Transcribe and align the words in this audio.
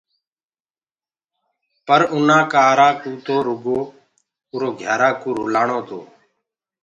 پر 1.85 2.01
اُنآ 2.13 2.39
ڪآرآ 2.53 2.89
ڪوُ 3.01 3.11
تو 3.25 3.35
روگو 3.45 3.79
اُرو 4.53 4.69
گھيارا 4.79 5.09
ڪوُ 5.21 5.29
رلآڻو 5.39 5.79
تو۔ 5.87 5.99